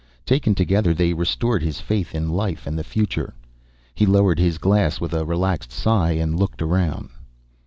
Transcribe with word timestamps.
Taken 0.25 0.55
together 0.55 0.95
they 0.95 1.13
restored 1.13 1.61
his 1.61 1.79
faith 1.79 2.15
in 2.15 2.31
life 2.31 2.65
and 2.65 2.75
the 2.75 2.83
future. 2.83 3.35
He 3.93 4.07
lowered 4.07 4.39
his 4.39 4.57
glass 4.57 4.99
with 4.99 5.13
a 5.13 5.25
relaxed 5.25 5.71
sigh 5.71 6.13
and 6.13 6.39
looked 6.39 6.63
around. 6.63 7.09